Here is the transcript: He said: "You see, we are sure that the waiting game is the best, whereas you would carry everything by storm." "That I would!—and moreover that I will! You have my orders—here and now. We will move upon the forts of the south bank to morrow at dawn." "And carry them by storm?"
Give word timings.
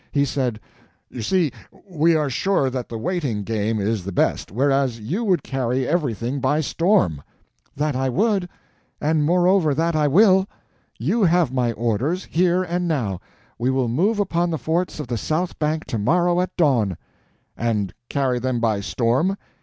He 0.11 0.25
said: 0.25 0.59
"You 1.11 1.21
see, 1.21 1.51
we 1.87 2.15
are 2.15 2.27
sure 2.27 2.71
that 2.71 2.89
the 2.89 2.97
waiting 2.97 3.43
game 3.43 3.79
is 3.79 4.03
the 4.03 4.11
best, 4.11 4.51
whereas 4.51 4.99
you 4.99 5.23
would 5.23 5.43
carry 5.43 5.87
everything 5.87 6.39
by 6.39 6.59
storm." 6.61 7.21
"That 7.75 7.95
I 7.95 8.09
would!—and 8.09 9.23
moreover 9.23 9.75
that 9.75 9.95
I 9.95 10.07
will! 10.07 10.47
You 10.97 11.21
have 11.25 11.53
my 11.53 11.73
orders—here 11.73 12.63
and 12.63 12.87
now. 12.87 13.19
We 13.59 13.69
will 13.69 13.89
move 13.89 14.19
upon 14.19 14.49
the 14.49 14.57
forts 14.57 14.99
of 14.99 15.05
the 15.05 15.19
south 15.19 15.59
bank 15.59 15.85
to 15.85 15.99
morrow 15.99 16.41
at 16.41 16.57
dawn." 16.57 16.97
"And 17.55 17.93
carry 18.09 18.39
them 18.39 18.59
by 18.59 18.79
storm?" 18.81 19.37